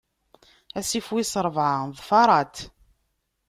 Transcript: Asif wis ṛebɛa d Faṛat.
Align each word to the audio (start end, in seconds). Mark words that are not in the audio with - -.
Asif 0.79 1.07
wis 1.13 1.33
ṛebɛa 1.45 1.73
d 1.95 1.97
Faṛat. 2.07 2.57